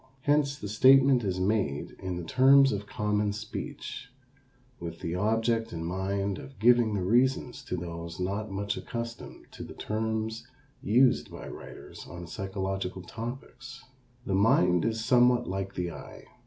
Hence 0.21 0.57
the 0.57 0.67
statement 0.67 1.23
is 1.23 1.39
made 1.39 1.91
in 1.99 2.15
the 2.17 2.23
terms 2.23 2.71
of 2.71 2.87
common 2.87 3.33
speech 3.33 4.09
with 4.79 4.99
the 5.01 5.13
object 5.13 5.71
in 5.71 5.85
mind 5.85 6.39
of 6.39 6.57
giving 6.57 6.95
the 6.95 7.03
reasons 7.03 7.63
to 7.65 7.77
those 7.77 8.19
not 8.19 8.49
much 8.49 8.77
accustomed 8.77 9.45
to 9.51 9.61
the 9.61 9.75
terms 9.75 10.47
used 10.81 11.29
by 11.29 11.47
writers 11.47 12.07
on 12.07 12.25
psychological 12.25 13.03
topics. 13.03 13.83
The 14.25 14.33
mind 14.33 14.85
is 14.85 15.05
somewhat 15.05 15.47
like 15.47 15.75
the 15.75 15.91
eye. 15.91 16.23